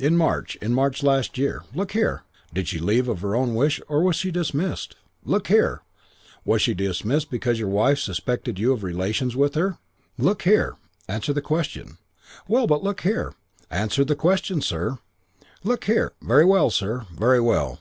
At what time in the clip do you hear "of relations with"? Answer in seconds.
8.72-9.54